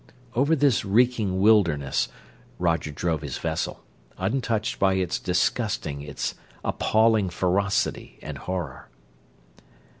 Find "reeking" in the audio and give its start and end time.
0.83-1.39